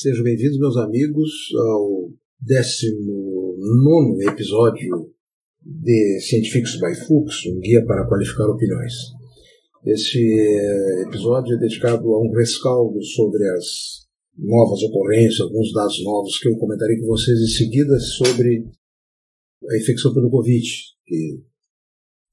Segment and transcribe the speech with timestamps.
[0.00, 1.28] Sejam bem-vindos, meus amigos,
[1.58, 2.08] ao
[2.40, 5.12] 19 episódio
[5.60, 8.92] de Scientifics by Fuchs, um guia para qualificar opiniões.
[9.84, 10.20] Este
[11.04, 14.06] episódio é dedicado a um rescaldo sobre as
[14.38, 18.70] novas ocorrências, alguns dados novos que eu comentarei com vocês em seguida sobre
[19.68, 20.64] a infecção pelo Covid,
[21.08, 21.42] que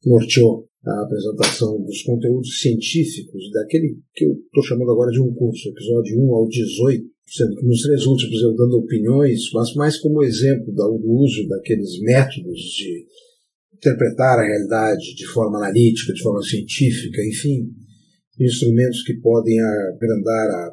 [0.05, 5.67] norteou a apresentação dos conteúdos científicos daquele que eu estou chamando agora de um curso,
[5.69, 10.23] episódio 1 ao 18, sendo que nos três últimos eu dando opiniões, mas mais como
[10.23, 13.05] exemplo do uso daqueles métodos de
[13.73, 17.69] interpretar a realidade de forma analítica, de forma científica, enfim,
[18.39, 20.71] instrumentos que podem agrandar a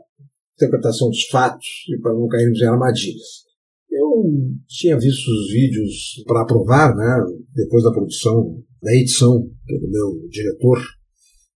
[0.56, 3.42] interpretação dos fatos e para não cairmos em armadilhas.
[3.90, 4.24] Eu
[4.68, 10.78] tinha visto os vídeos para aprovar, né, depois da produção, da edição pelo meu diretor,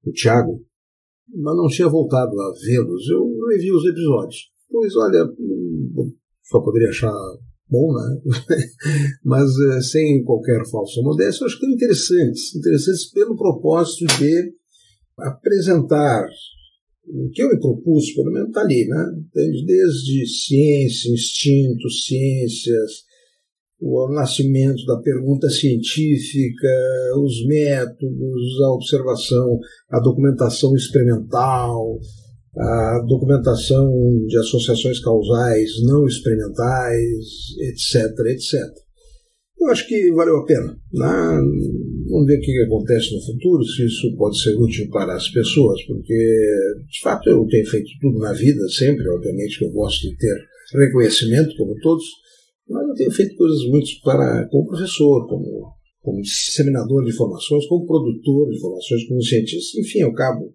[0.04, 0.64] o Tiago,
[1.28, 3.08] mas não tinha voltado a vê-los.
[3.08, 4.55] Eu revi os episódios.
[4.70, 5.24] Pois, olha,
[6.42, 7.12] só poderia achar
[7.68, 8.20] bom, né?
[9.24, 12.54] mas é, sem qualquer falsa modéstia, eu acho que interessantes.
[12.54, 14.52] Interessantes pelo propósito de
[15.18, 16.26] apresentar
[17.08, 19.04] o que eu me propus, pelo menos está ali, né?
[19.32, 23.06] Desde ciência, instinto, ciências,
[23.80, 26.68] o nascimento da pergunta científica,
[27.22, 29.58] os métodos, a observação,
[29.90, 31.98] a documentação experimental,
[32.58, 33.92] a documentação
[34.26, 37.26] de associações causais não experimentais,
[37.60, 38.60] etc, etc.
[39.60, 40.68] Eu acho que valeu a pena.
[40.92, 41.40] Né?
[42.08, 45.82] Vamos ver o que acontece no futuro, se isso pode ser útil para as pessoas,
[45.84, 46.14] porque,
[46.90, 50.36] de fato, eu tenho feito tudo na vida, sempre, obviamente, que eu gosto de ter
[50.74, 52.04] reconhecimento, como todos,
[52.68, 57.86] mas eu tenho feito coisas muito para, como professor, como, como disseminador de informações, como
[57.86, 60.54] produtor de informações, como cientista, enfim, ao cabo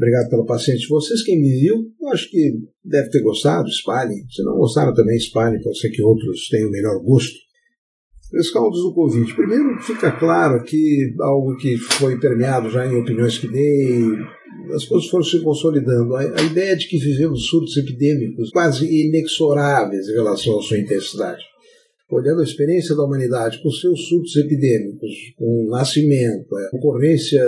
[0.00, 1.22] Obrigado pela paciência de vocês.
[1.22, 4.24] Quem me viu, eu acho que deve ter gostado, espalhem.
[4.30, 7.38] Se não gostaram também, espalhem, pode ser que outros tenham melhor gosto.
[8.32, 9.34] Rescaldos do Covid.
[9.34, 14.04] Primeiro, fica claro que algo que foi permeado já em opiniões que dei,
[14.74, 16.16] as coisas foram se consolidando.
[16.16, 21.42] A, a ideia de que vivemos surtos epidêmicos quase inexoráveis em relação à sua intensidade.
[22.10, 27.44] Olhando a experiência da humanidade com seus surtos epidêmicos, com o nascimento, a ocorrência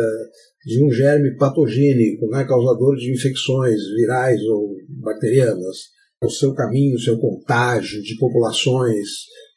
[0.65, 5.77] de um germe patogênico, né, causador de infecções virais ou bacterianas,
[6.23, 9.09] o seu caminho, o seu contágio de populações,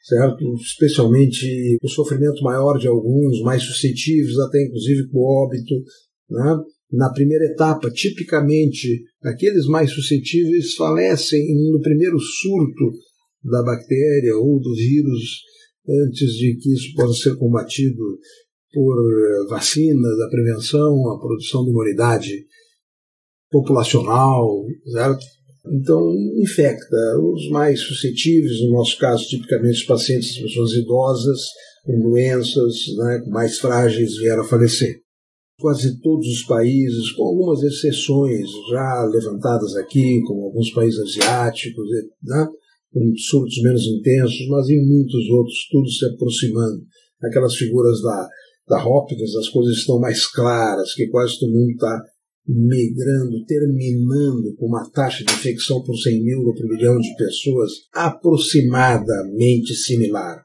[0.03, 0.55] certo?
[0.55, 5.75] Especialmente o sofrimento maior de alguns, mais suscetíveis, até inclusive com óbito,
[6.29, 6.57] né?
[6.91, 12.91] Na primeira etapa, tipicamente, aqueles mais suscetíveis falecem no primeiro surto
[13.43, 15.41] da bactéria ou do vírus
[15.87, 18.01] antes de que isso possa ser combatido
[18.75, 22.45] por eh, vacinas, a prevenção, a produção de imunidade
[23.49, 25.25] populacional, certo?
[25.71, 31.41] Então, infecta os mais suscetíveis, no nosso caso, tipicamente os pacientes, as pessoas idosas,
[31.85, 34.99] com doenças né, mais frágeis, vieram a falecer.
[35.59, 41.87] Quase todos os países, com algumas exceções já levantadas aqui, como alguns países asiáticos,
[42.21, 42.47] né,
[42.91, 46.83] com surtos menos intensos, mas em muitos outros, tudo se aproximando.
[47.23, 48.29] Aquelas figuras da
[48.67, 52.03] da Hopkins, as coisas estão mais claras, que quase todo mundo está
[52.47, 59.73] migrando, terminando com uma taxa de infecção por 100 mil por milhão de pessoas aproximadamente
[59.73, 60.43] similar.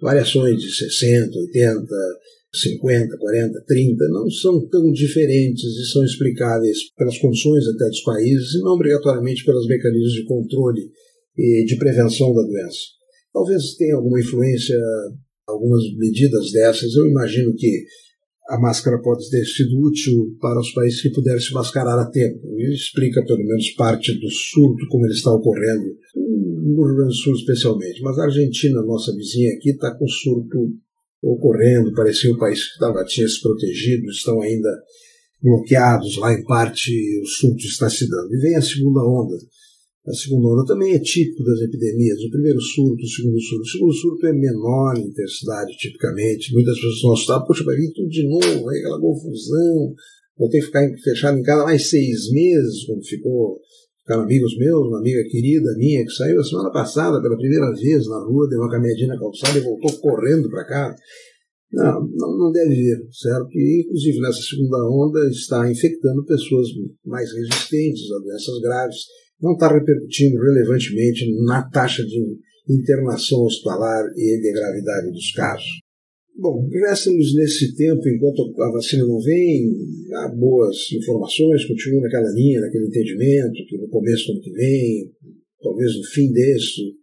[0.00, 1.86] Variações de 60, 80,
[2.52, 8.54] 50, 40, 30 não são tão diferentes e são explicáveis pelas condições até dos países
[8.54, 10.90] e não obrigatoriamente pelos mecanismos de controle
[11.36, 12.78] e de prevenção da doença.
[13.32, 14.76] Talvez tenha alguma influência
[15.50, 17.84] algumas medidas dessas, eu imagino que
[18.48, 22.40] a máscara pode ter sido útil para os países que puderam se mascarar a tempo.
[22.58, 25.84] Isso explica pelo menos parte do surto, como ele está ocorrendo,
[26.16, 28.02] no Rio Grande do Sul especialmente.
[28.02, 30.74] Mas a Argentina, nossa vizinha aqui, está com surto
[31.22, 34.68] ocorrendo, parecia um país que estava, tinha se protegido, estão ainda
[35.40, 36.90] bloqueados, lá em parte
[37.22, 38.34] o surto está se dando.
[38.34, 39.36] E vem a segunda onda
[40.06, 42.24] a segunda onda também é típico das epidemias.
[42.24, 43.62] O primeiro surto, o segundo surto.
[43.62, 46.54] O segundo surto é menor em intensidade, tipicamente.
[46.54, 47.46] Muitas pessoas estão assustadas.
[47.46, 49.94] Poxa, vai vir tudo de novo, aí aquela confusão.
[50.38, 53.60] Vou ter que ficar fechado em casa mais seis meses, como ficou.
[54.00, 58.08] Ficaram amigos meus, uma amiga querida minha, que saiu a semana passada pela primeira vez
[58.08, 60.96] na rua, deu uma caminhadinha na calçada e voltou correndo para cá.
[61.70, 63.48] Não, não, não deve vir, certo?
[63.52, 66.68] E, inclusive, nessa segunda onda está infectando pessoas
[67.04, 68.98] mais resistentes a doenças graves
[69.42, 72.38] não está repercutindo relevantemente na taxa de
[72.68, 75.80] internação hospitalar e de gravidade dos casos.
[76.36, 76.94] Bom, já
[77.34, 79.74] nesse tempo, enquanto a vacina não vem,
[80.14, 85.10] há boas informações, continua naquela linha, naquele entendimento, que no começo do ano que vem,
[85.60, 86.94] talvez no fim deste,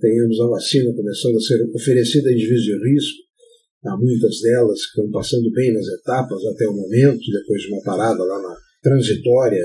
[0.00, 3.18] tenhamos a vacina começando a ser oferecida em indivíduos de risco.
[3.84, 7.82] Há muitas delas que estão passando bem nas etapas até o momento, depois de uma
[7.82, 9.64] parada lá na transitória,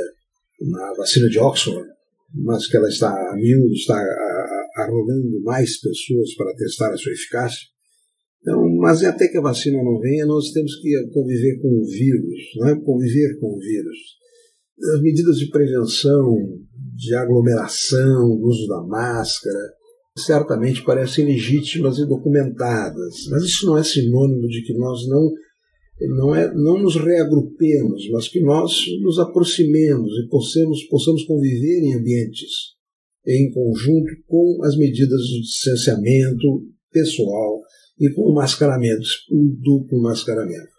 [0.62, 1.94] na vacina de Oxford,
[2.35, 4.01] mas que ela está a mil, está
[4.77, 7.67] arrolando mais pessoas para testar a sua eficácia.
[8.41, 12.39] Então, mas até que a vacina não venha, nós temos que conviver com o vírus,
[12.57, 12.79] não é?
[12.79, 13.97] conviver com o vírus.
[14.95, 16.35] As medidas de prevenção,
[16.95, 19.73] de aglomeração, uso da máscara,
[20.17, 25.31] certamente parecem legítimas e documentadas, mas isso não é sinônimo de que nós não
[26.01, 28.71] não é não nos reagrupemos, mas que nós
[29.01, 32.75] nos aproximemos e possamos possamos conviver em ambientes
[33.27, 37.62] em conjunto com as medidas de distanciamento pessoal
[38.00, 40.75] e com o mascaramento, um duplo mascaramento.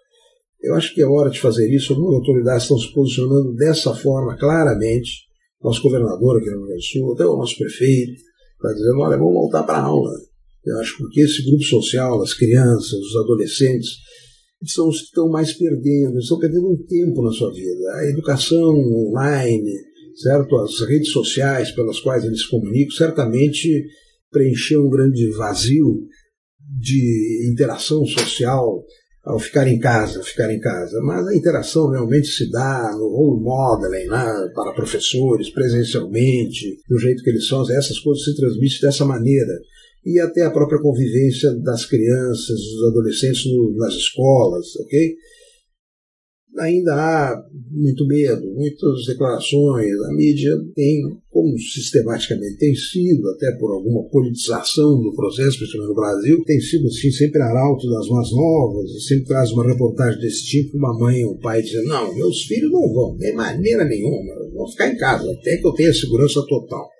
[0.60, 1.92] Eu acho que é hora de fazer isso.
[1.92, 5.26] Algumas autoridades estão se posicionando dessa forma claramente.
[5.62, 9.34] Nosso governador aqui no Rio do Sul, até o nosso prefeito, está dizendo: olha, vamos
[9.34, 10.10] voltar para a aula.
[10.64, 13.90] Eu acho que esse grupo social, as crianças, os adolescentes,
[14.70, 17.92] são os que estão mais perdendo, estão perdendo um tempo na sua vida.
[17.94, 19.72] A educação online,
[20.16, 20.56] certo?
[20.56, 23.84] As redes sociais pelas quais eles se comunicam certamente
[24.30, 26.06] preencheu um grande vazio
[26.78, 28.84] de interação social
[29.24, 31.00] ao ficar em casa, ficar em casa.
[31.02, 37.22] Mas a interação realmente se dá no role modeling, né, para professores, presencialmente, do jeito
[37.24, 39.52] que eles são, essas coisas se transmitem dessa maneira.
[40.06, 45.16] E até a própria convivência das crianças, dos adolescentes no, nas escolas, ok?
[46.58, 49.92] ainda há muito medo, muitas declarações.
[50.08, 55.94] A mídia tem, como sistematicamente tem sido, até por alguma politização do processo, principalmente no
[55.94, 60.44] Brasil, tem sido assim, sempre arauto das más novas, e sempre traz uma reportagem desse
[60.46, 64.34] tipo, uma mãe ou um pai dizendo, não, meus filhos não vão, de maneira nenhuma,
[64.52, 66.95] vão ficar em casa, até que eu tenha segurança total.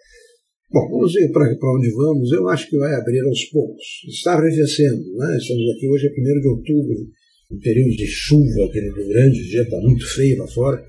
[0.71, 2.33] Bom, vamos ver para onde vamos.
[2.33, 3.85] Eu acho que vai abrir aos poucos.
[4.09, 5.37] Está arrefecendo, né?
[5.37, 7.17] Estamos aqui hoje, é 1 de outubro
[7.51, 10.85] um período de chuva no Rio Grande, o dia está muito feio lá fora,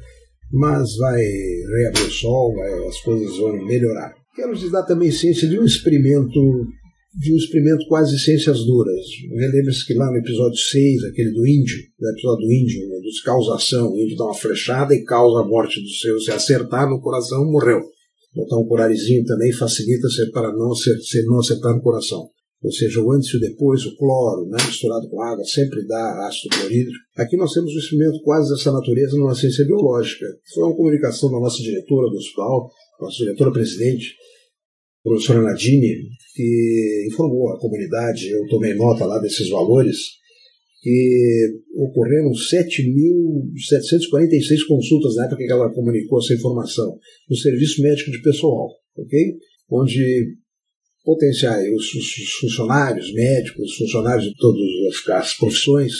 [0.51, 4.13] mas vai reabrir o sol, vai, as coisas vão melhorar.
[4.35, 6.39] Quero lhes dar também ciência de um experimento,
[7.15, 9.05] de um experimento quase ciências duras.
[9.31, 13.21] Lembre-se que lá no episódio 6, aquele do índio, no episódio do índio, né, dos
[13.21, 17.01] causação, o índio dá uma flechada e causa a morte do seu, se acertar no
[17.01, 17.81] coração, morreu.
[18.37, 22.29] Botar um corarizinho também facilita para não, acertar, não acertar no coração
[22.61, 26.27] ou seja, o antes e o depois, o cloro, né, misturado com água, sempre dá
[26.27, 27.05] ácido clorídrico.
[27.15, 30.25] Aqui nós temos um experimento quase dessa natureza numa ciência biológica.
[30.53, 34.15] Foi uma comunicação da nossa diretora do hospital, nossa diretora-presidente,
[35.03, 35.95] professora Nadine,
[36.35, 39.97] que informou a comunidade, eu tomei nota lá desses valores,
[40.87, 46.97] que ocorreram 7.746 consultas na época que ela comunicou essa informação,
[47.29, 49.35] no serviço médico de pessoal, ok?
[49.69, 50.37] Onde
[51.03, 54.61] potenciais, os, os funcionários, médicos, funcionários de todas
[55.09, 55.91] as profissões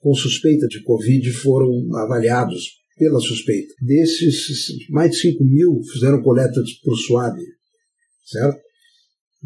[0.00, 3.72] com suspeita de Covid foram avaliados pela suspeita.
[3.80, 7.42] Desses, mais de 5 mil fizeram coleta por suave,
[8.26, 8.65] certo?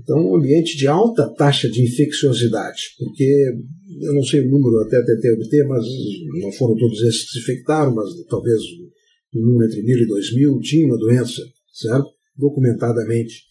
[0.03, 3.25] Então, um ambiente de alta taxa de infecciosidade, porque
[4.03, 5.85] eu não sei o número, até tentei obter, mas
[6.41, 8.61] não foram todos esses que se infectaram, mas talvez
[9.35, 11.43] um número entre mil e dois mil tinham a doença,
[11.73, 12.09] certo?
[12.37, 13.43] Documentadamente.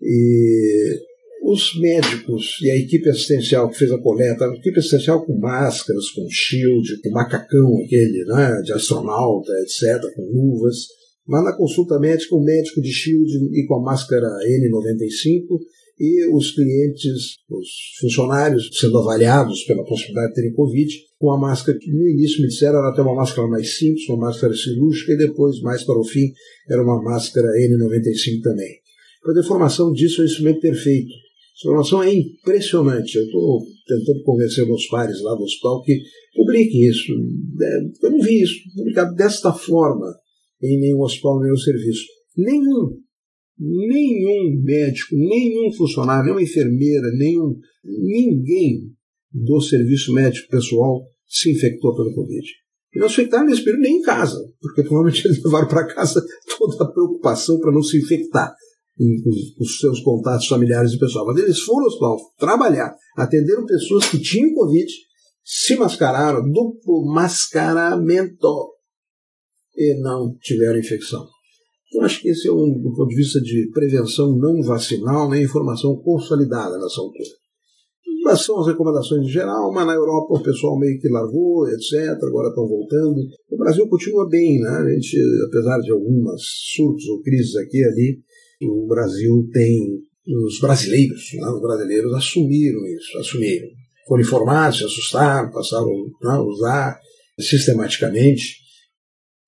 [0.00, 0.98] E
[1.42, 6.10] os médicos e a equipe assistencial que fez a coleta, a equipe assistencial com máscaras,
[6.10, 10.86] com shield, com macacão aquele, né, de astronauta, etc., com luvas,
[11.26, 15.58] mas na consulta médica, o médico de shield e com a máscara N95
[15.98, 17.68] e os clientes, os
[18.00, 22.48] funcionários sendo avaliados pela possibilidade de terem Covid, com a máscara que no início me
[22.48, 26.04] disseram era até uma máscara mais simples, uma máscara cirúrgica, e depois, mais para o
[26.04, 26.32] fim,
[26.68, 28.86] era uma máscara N95 também.
[29.24, 31.10] A informação disso é um instrumento perfeito.
[31.10, 33.16] A informação é impressionante.
[33.16, 35.98] Eu estou tentando convencer meus pares lá do hospital que
[36.34, 37.12] publiquem isso.
[37.62, 40.06] É, eu não vi isso publicado desta forma
[40.66, 42.04] em nenhum hospital, nenhum serviço.
[42.36, 42.98] Nenhum,
[43.58, 48.92] nenhum médico, nenhum funcionário, nenhuma enfermeira, nenhum, ninguém
[49.32, 52.46] do serviço médico pessoal se infectou pelo Covid.
[52.94, 56.24] E não se infectaram nesse período nem em casa, porque provavelmente eles levaram para casa
[56.58, 58.54] toda a preocupação para não se infectar
[58.96, 61.26] com os seus contatos familiares e pessoal.
[61.26, 64.86] Mas eles foram ao hospital trabalhar, atenderam pessoas que tinham Covid,
[65.44, 68.72] se mascararam, duplo mascaramento,
[69.76, 71.26] e não tiveram infecção.
[71.92, 75.42] Eu acho que esse é um, do ponto de vista de prevenção não vacinal, né,
[75.42, 77.28] informação consolidada nessa altura.
[78.24, 82.18] Mas são as recomendações em geral, mas na Europa o pessoal meio que largou, etc.
[82.24, 83.20] Agora estão voltando.
[83.48, 84.68] O Brasil continua bem, né?
[84.68, 85.16] A gente,
[85.46, 86.42] apesar de algumas
[86.74, 88.18] surtos ou crises aqui e ali,
[88.68, 93.68] o Brasil tem, os brasileiros, né, os brasileiros assumiram isso, assumiram.
[94.08, 95.88] Foram informados, se assustaram, passaram
[96.24, 96.98] a usar
[97.38, 98.65] sistematicamente.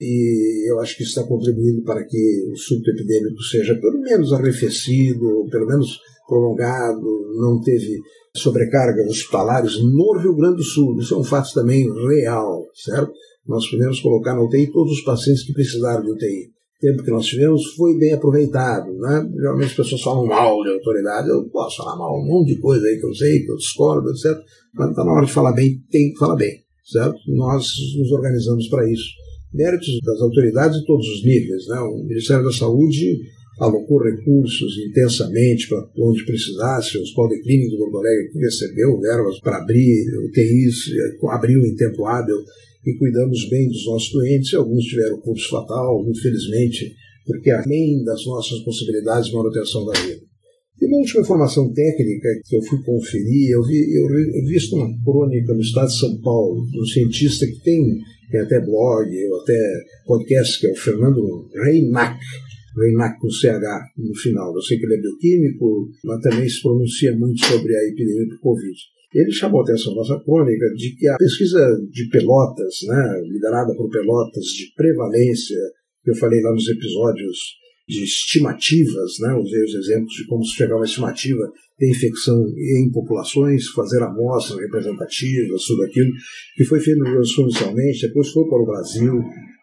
[0.00, 5.47] E eu acho que está contribuindo para que o surto epidêmico seja pelo menos arrefecido,
[5.50, 7.00] pelo menos prolongado,
[7.40, 7.99] não teve
[8.37, 10.99] sobrecarga hospitalares no Rio Grande do Sul.
[10.99, 13.12] Isso é um fato também real, certo?
[13.47, 16.50] Nós pudemos colocar na UTI todos os pacientes que precisaram de UTI.
[16.76, 19.28] O tempo que nós tivemos foi bem aproveitado, né?
[19.35, 22.87] Geralmente as pessoas falam mal de autoridade, eu posso falar mal um monte de coisa
[22.87, 24.38] aí que eu sei, que eu discordo, etc.
[24.75, 27.19] Mas está na hora de falar bem, tem que falar bem, certo?
[27.26, 27.67] Nós
[27.99, 29.09] nos organizamos para isso.
[29.52, 31.81] Méritos das autoridades em todos os níveis, né?
[31.81, 33.19] O Ministério da Saúde
[33.59, 36.99] alocou recursos intensamente para onde precisasse.
[36.99, 40.90] Os policlínicos do Porto Alegre recebeu verbas para abrir UTIs,
[41.31, 42.37] abriu em tempo hábil
[42.87, 44.55] e cuidamos bem dos nossos doentes.
[44.55, 46.95] Alguns tiveram curso fatal, infelizmente,
[47.26, 50.27] porque além das nossas possibilidades de manutenção da vida.
[50.80, 54.76] E uma última informação técnica que eu fui conferir, eu vi, eu, eu vi isso
[54.76, 57.99] numa crônica no estado de São Paulo, de um cientista que tem,
[58.30, 59.58] tem até blog, ou até
[60.06, 62.18] podcast, que é o Fernando Reinach,
[62.76, 63.64] Reinach com CH
[63.97, 64.54] no final.
[64.54, 68.38] Eu sei que ele é bioquímico, mas também se pronuncia muito sobre a epidemia do
[68.38, 68.78] Covid.
[69.14, 71.58] Ele chamou a atenção nossa crônica de que a pesquisa
[71.90, 75.56] de Pelotas, né, liderada por Pelotas, de prevalência,
[76.04, 77.38] que eu falei lá nos episódios
[77.88, 82.45] de estimativas, né, usei os exemplos de como se chegar a uma estimativa de infecção
[82.47, 86.12] em populações, fazer amostras representativas, tudo aquilo,
[86.57, 89.14] que foi feito no do Sul inicialmente, depois foi para o Brasil,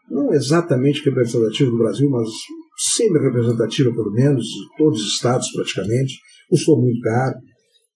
[0.10, 2.28] não exatamente representativo do Brasil, mas
[2.78, 6.16] semi-representativa, pelo menos, de todos os estados praticamente,
[6.50, 7.36] custou muito caro.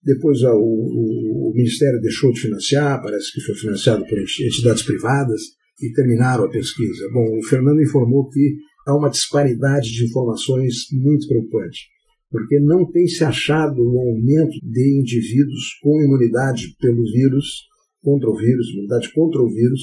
[0.02, 5.40] Depois o, o, o, Ministério deixou de financiar, parece que foi financiado por entidades privadas,
[5.80, 7.08] e terminaram a pesquisa.
[7.12, 8.56] Bom, o Fernando informou que
[8.90, 11.88] há uma disparidade de informações muito preocupante,
[12.30, 17.64] porque não tem se achado um aumento de indivíduos com imunidade pelo vírus,
[18.02, 19.80] contra o vírus, imunidade contra o vírus,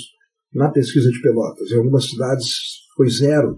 [0.53, 1.71] na pesquisa de Pelotas.
[1.71, 2.47] Em algumas cidades
[2.95, 3.55] foi zero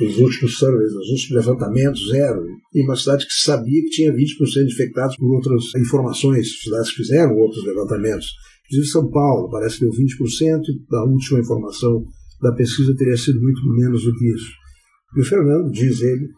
[0.00, 2.44] os últimos surveys, os últimos levantamentos, zero.
[2.74, 7.36] E uma cidade que sabia que tinha 20% infectados por outras informações, cidades que fizeram
[7.36, 8.32] outros levantamentos.
[8.66, 12.04] Inclusive São Paulo, parece que deu 20%, a última informação
[12.40, 14.61] da pesquisa teria sido muito menos do que isso.
[15.16, 16.28] E o Fernando, diz ele,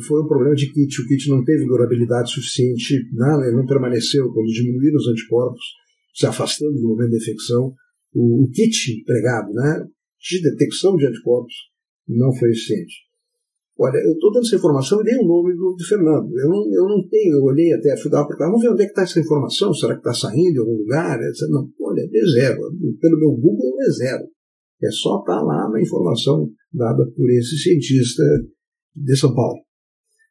[0.00, 1.00] foi um problema de kit.
[1.00, 5.64] O kit não teve durabilidade suficiente, ele não permaneceu quando diminuíram os anticorpos,
[6.14, 7.74] se afastando do momento da infecção.
[8.14, 9.86] O, o kit empregado né,
[10.20, 11.54] de detecção de anticorpos
[12.08, 12.94] não foi eficiente.
[13.78, 16.30] Olha, eu estou dando essa informação e dei o nome do, do Fernando.
[16.38, 18.84] Eu não, eu não tenho, eu olhei até, fui dar para vamos ver onde é
[18.84, 21.18] que está essa informação, será que está saindo de algum lugar?
[21.48, 22.60] Não, olha, é zero.
[23.00, 24.24] Pelo meu Google é zero.
[24.82, 28.22] É só estar tá lá na informação dada por esse cientista
[28.94, 29.60] de São Paulo.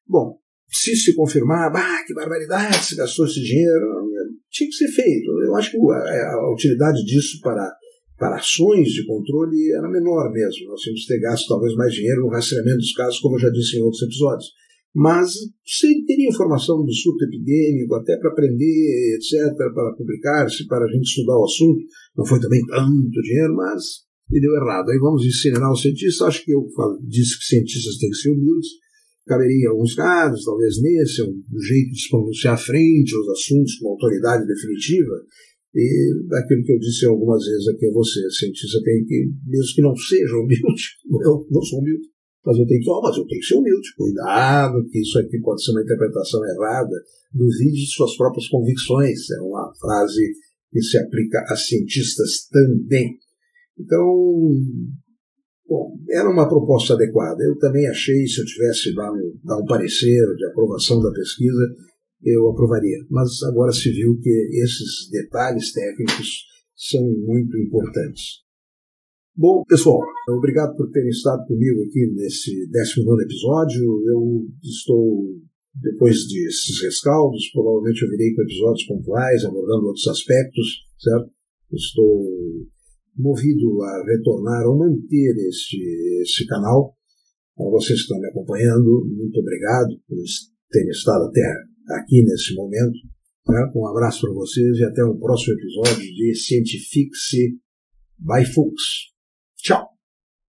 [0.07, 0.37] Bom,
[0.69, 4.09] se se confirmar, ah, que barbaridade, se gastou esse dinheiro,
[4.49, 5.31] tinha que ser feito.
[5.45, 7.71] Eu acho que a, a utilidade disso para
[8.21, 10.67] para ações de controle era menor mesmo.
[10.67, 13.49] Nós tínhamos que ter gasto talvez mais dinheiro no rastreamento dos casos, como eu já
[13.49, 14.45] disse em outros episódios.
[14.93, 15.33] Mas
[15.65, 21.07] você teria informação do surto epidêmico, até para aprender, etc., para publicar-se, para a gente
[21.07, 21.79] estudar o assunto.
[22.15, 23.81] Não foi também tanto dinheiro, mas
[24.31, 24.89] e deu errado.
[24.89, 26.25] Aí vamos incinerar o cientista.
[26.25, 26.65] Acho que eu
[27.07, 28.69] disse que cientistas têm que ser humildes.
[29.27, 33.89] Caberia em alguns casos, talvez nesse, um jeito de se pronunciar frente aos assuntos com
[33.89, 35.13] autoridade definitiva.
[35.73, 39.81] E aquilo que eu disse algumas vezes aqui a você, cientista tem que, mesmo que
[39.81, 40.83] não seja humilde,
[41.23, 42.07] eu não sou humilde,
[42.45, 45.39] mas eu tenho que, oh, mas eu tenho que ser humilde, cuidado, que isso aqui
[45.39, 46.95] pode ser uma interpretação errada,
[47.33, 50.33] duvide de suas próprias convicções, é uma frase
[50.71, 53.17] que se aplica a cientistas também.
[53.83, 54.51] Então,
[55.67, 57.43] bom, era uma proposta adequada.
[57.43, 61.75] Eu também achei, se eu tivesse um, dar um parecer de aprovação da pesquisa,
[62.23, 62.97] eu aprovaria.
[63.09, 64.29] Mas agora se viu que
[64.63, 66.45] esses detalhes técnicos
[66.75, 68.41] são muito importantes.
[69.35, 73.81] Bom, pessoal, obrigado por terem estado comigo aqui nesse 19 episódio.
[74.05, 75.39] Eu estou,
[75.81, 81.31] depois desses rescaldos, provavelmente eu virei com episódios pontuais, abordando outros aspectos, certo?
[81.71, 82.25] Estou
[83.15, 85.77] movido a retornar ou manter este,
[86.21, 86.95] este canal.
[87.55, 90.17] Para vocês que estão me acompanhando, muito obrigado por
[90.71, 91.41] terem estado até
[91.99, 92.97] aqui nesse momento.
[93.47, 93.71] Né?
[93.75, 97.59] Um abraço para vocês e até o próximo episódio de Cientifique-se
[98.17, 99.11] by Fuchs.
[99.57, 100.00] Tchau!